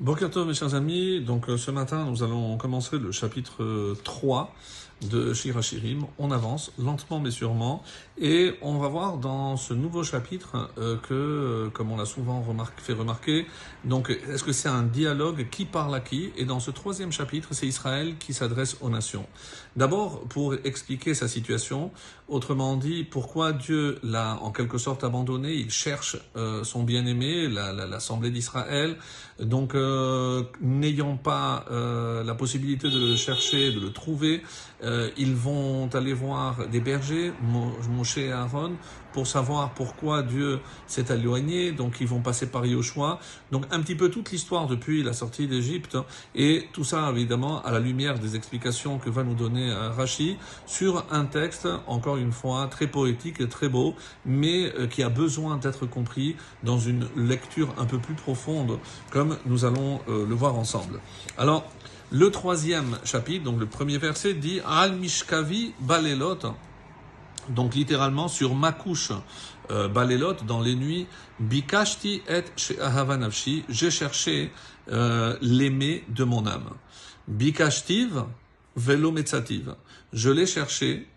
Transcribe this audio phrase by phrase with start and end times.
[0.00, 4.54] Bonjour mes chers amis, donc euh, ce matin nous allons commencer le chapitre 3
[5.10, 6.06] de Shirachirim.
[6.18, 7.82] On avance lentement mais sûrement
[8.16, 12.44] et on va voir dans ce nouveau chapitre euh, que, euh, comme on l'a souvent
[12.76, 13.46] fait remarquer,
[13.84, 16.30] donc est-ce que c'est un dialogue qui parle à qui?
[16.36, 19.26] Et dans ce troisième chapitre, c'est Israël qui s'adresse aux nations.
[19.74, 21.90] D'abord pour expliquer sa situation,
[22.28, 26.16] autrement dit, pourquoi Dieu l'a en quelque sorte abandonné, il cherche
[26.64, 28.96] son bien-aimé, l'assemblée d'Israël,
[29.40, 29.87] donc euh,
[30.60, 34.42] n'ayant pas euh, la possibilité de le chercher, de le trouver,
[34.82, 38.72] euh, ils vont aller voir des bergers, Moshe et Aaron,
[39.12, 41.72] pour savoir pourquoi Dieu s'est éloigné.
[41.72, 43.18] Donc ils vont passer par Yoshua.
[43.52, 45.96] Donc un petit peu toute l'histoire depuis la sortie d'Égypte
[46.34, 50.36] et tout ça évidemment à la lumière des explications que va nous donner Rashi
[50.66, 53.94] sur un texte encore une fois très poétique et très beau,
[54.24, 58.78] mais qui a besoin d'être compris dans une lecture un peu plus profonde,
[59.10, 61.00] comme nous allons euh, le voir ensemble.
[61.36, 61.64] Alors,
[62.10, 66.38] le troisième chapitre, donc le premier verset, dit Al Mishkavi Balelot,
[67.50, 69.12] donc littéralement sur ma couche
[69.70, 69.88] euh,
[70.46, 71.06] dans les nuits,
[71.40, 74.50] Bikashti et Sheahavanavshi, j'ai cherché
[74.90, 76.70] euh, l'aimer de mon âme.
[77.26, 78.24] Bikashtiv
[78.76, 79.74] Velo Metzativ,
[80.12, 81.08] je l'ai cherché,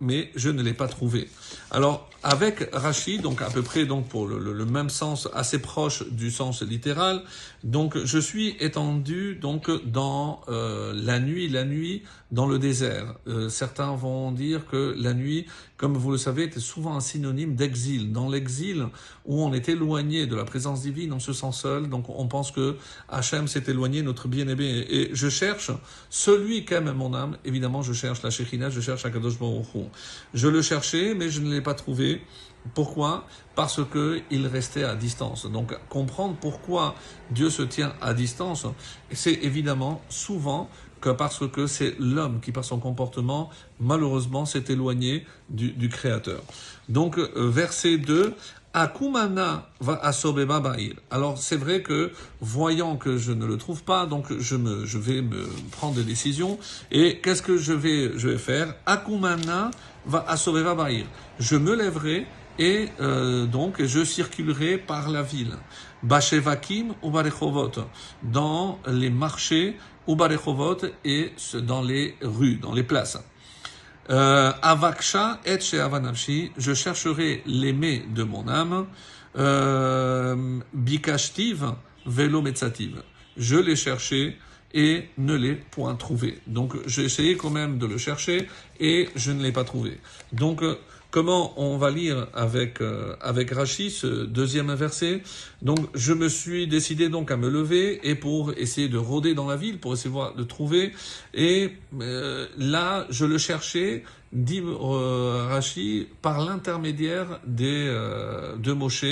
[0.00, 1.28] mais je ne l'ai pas trouvé.
[1.70, 6.30] Alors, avec Rachid, donc à peu près donc pour le, même sens, assez proche du
[6.30, 7.22] sens littéral,
[7.62, 12.02] donc je suis étendu donc dans euh, la nuit, la nuit
[12.32, 13.14] dans le désert.
[13.28, 17.54] Euh, certains vont dire que la nuit, comme vous le savez, est souvent un synonyme
[17.54, 18.12] d'exil.
[18.12, 18.86] Dans l'exil
[19.24, 22.50] où on est éloigné de la présence divine, on se sent seul, donc on pense
[22.50, 22.76] que
[23.08, 24.84] Hachem s'est éloigné, notre bien-aimé.
[24.90, 25.70] Et je cherche
[26.10, 27.36] celui qu'aime mon âme.
[27.44, 29.85] Évidemment, je cherche la Shekhina, je cherche Akadosh Baruch
[30.34, 32.22] Je le cherchais, mais je ne l'ai pas trouvé.
[32.74, 33.26] Pourquoi?
[33.54, 35.46] Parce que il restait à distance.
[35.46, 36.94] Donc comprendre pourquoi
[37.30, 38.66] Dieu se tient à distance,
[39.12, 40.68] c'est évidemment souvent
[41.00, 46.42] que parce que c'est l'homme qui, par son comportement, malheureusement, s'est éloigné du, Créateur.
[46.88, 48.34] Donc, euh, verset 2,
[48.76, 50.96] Akumana va asobeba ba'ir.
[51.10, 54.98] Alors c'est vrai que voyant que je ne le trouve pas, donc je me, je
[54.98, 56.58] vais me prendre des décisions.
[56.92, 58.74] Et qu'est-ce que je vais, je vais faire?
[58.84, 59.70] Akumana
[60.04, 61.06] va asobeba ba'ir.
[61.38, 62.26] Je me lèverai
[62.58, 65.56] et euh, donc je circulerai par la ville.
[66.02, 67.10] Bashevakim ou
[68.24, 70.18] dans les marchés ou
[71.04, 71.32] et
[71.62, 73.18] dans les rues, dans les places.
[74.10, 78.86] Euh, Avaksha et Avanavshi, je chercherai l'aimé de mon âme.
[79.36, 81.64] Euh, Bikashtiv,
[82.06, 83.02] velo metzativ.
[83.36, 84.38] Je l'ai cherché
[84.72, 86.38] et ne l'ai point trouvé.
[86.46, 88.48] Donc j'ai essayé quand même de le chercher
[88.80, 90.00] et je ne l'ai pas trouvé.
[90.32, 90.62] Donc
[91.10, 95.22] Comment on va lire avec euh, avec Rashi ce deuxième verset?
[95.62, 99.46] Donc je me suis décidé donc à me lever et pour essayer de rôder dans
[99.46, 100.92] la ville pour essayer de trouver.
[101.32, 105.60] Et euh, là je le cherchais dit euh,
[106.22, 107.86] par l'intermédiaire des
[108.58, 109.04] de Moshe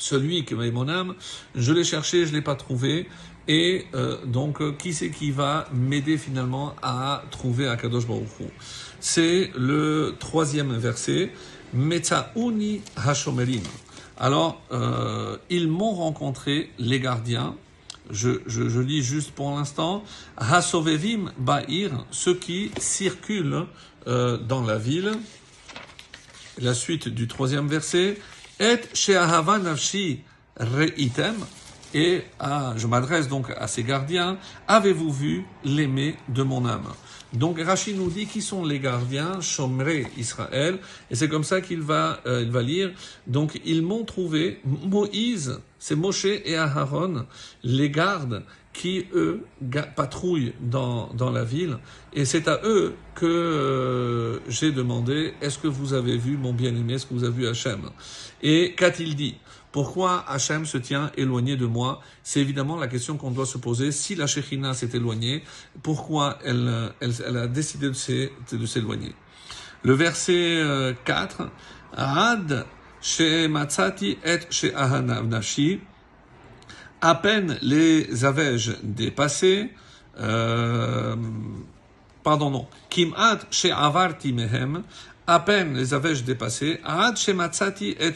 [0.00, 1.14] celui qui m'a mon âme,
[1.54, 3.08] je l'ai cherché, je l'ai pas trouvé,
[3.46, 3.86] et
[4.26, 8.28] donc qui c'est qui va m'aider finalement à trouver Akadosh Baruch
[9.00, 11.32] c'est le troisième verset.
[11.72, 13.62] Metzauni Hashomerim.
[14.18, 17.56] Alors, euh, ils m'ont rencontré, les gardiens.
[18.10, 20.04] Je, je, lis juste pour l'instant.
[20.36, 23.66] Hasovevim Ba'ir, ceux qui circulent
[24.06, 25.12] euh, dans la ville.
[26.60, 28.18] La suite du troisième verset.
[28.62, 30.22] Et Sheahava Nafshi
[30.58, 31.46] Reitem.
[31.92, 32.22] Et
[32.76, 34.38] je m'adresse donc à ces gardiens.
[34.68, 36.88] Avez-vous vu l'aimer de mon âme?
[37.32, 40.78] Donc Rachid nous dit qui sont les gardiens, Shomré Israël,
[41.10, 42.90] et c'est comme ça qu'il va, euh, il va lire.
[43.28, 47.26] Donc ils m'ont trouvé, Moïse, c'est Moshe et Aharon,
[47.62, 49.44] les gardes qui, eux,
[49.94, 51.78] patrouillent dans, dans la ville.
[52.12, 56.94] Et c'est à eux que euh, j'ai demandé, est-ce que vous avez vu mon bien-aimé,
[56.94, 57.90] est-ce que vous avez vu Hachem?
[58.42, 59.36] Et qu'a-t-il dit?
[59.72, 62.00] Pourquoi Hachem se tient éloigné de moi?
[62.22, 63.92] C'est évidemment la question qu'on doit se poser.
[63.92, 65.44] Si la Shekhinah s'est éloignée,
[65.82, 69.14] pourquoi elle, a décidé de s'éloigner?
[69.82, 71.46] Le verset 4, euh,
[71.96, 72.66] Ad
[73.00, 74.38] she matzati et
[75.26, 75.80] nashi,
[77.00, 79.70] à peine les avais-je dépassés,
[80.18, 81.16] euh,
[82.22, 83.38] pardon non, kim'at
[83.72, 84.82] avarti mehem,
[85.30, 86.80] à peine les avais-je dépassés,
[88.00, 88.12] et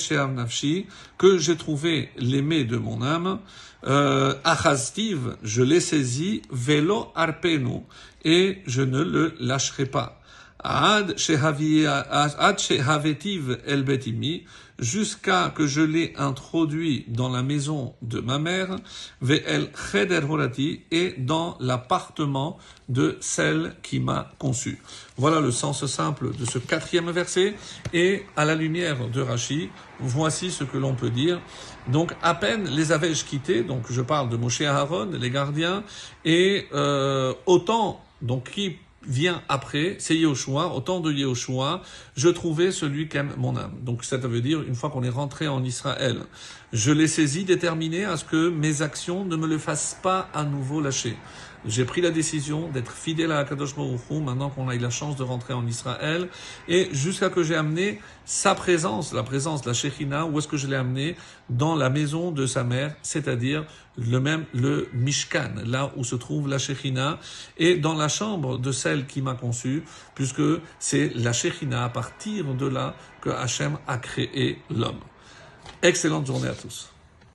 [1.16, 3.38] que j'ai trouvé l'aimé de mon âme,
[3.86, 4.34] euh,
[5.44, 7.82] je l'ai saisi, velo arpenu,
[8.24, 10.20] et je ne le lâcherai pas.
[10.58, 11.90] Ad shehavetiv
[13.66, 14.44] el betimi,
[14.78, 18.76] jusqu'à que je l'ai introduit dans la maison de ma mère,
[19.20, 22.58] ve'el cheder horati, et dans l'appartement
[22.88, 24.80] de celle qui m'a conçu.
[25.16, 27.54] Voilà le sens simple de ce quatrième verset,
[27.92, 29.68] et à la lumière de Rashi,
[30.00, 31.40] voici ce que l'on peut dire.
[31.88, 35.84] Donc, à peine les avais-je quittés, donc je parle de Moshe Aaron, les gardiens,
[36.24, 41.82] et euh, autant, donc qui vient après, c'est Yehoshua, au temps de Yehoshua,
[42.16, 43.74] je trouvais celui qu'aime mon âme.
[43.82, 46.18] Donc ça veut dire, une fois qu'on est rentré en Israël,
[46.72, 50.44] je l'ai saisi, déterminé à ce que mes actions ne me le fassent pas à
[50.44, 51.16] nouveau lâcher.
[51.66, 55.16] J'ai pris la décision d'être fidèle à Akadosh Baruch maintenant qu'on a eu la chance
[55.16, 56.28] de rentrer en Israël,
[56.68, 60.58] et jusqu'à que j'ai amené sa présence, la présence de la Shekhinah, où est-ce que
[60.58, 61.16] je l'ai amené?
[61.48, 63.64] Dans la maison de sa mère, c'est-à-dire
[63.96, 67.18] le même, le Mishkan, là où se trouve la Shekhinah,
[67.56, 69.84] et dans la chambre de celle qui m'a conçu,
[70.14, 70.42] puisque
[70.78, 75.00] c'est la Shekhinah, à partir de là, que Hachem a créé l'homme.
[75.82, 76.93] Excellente journée à tous.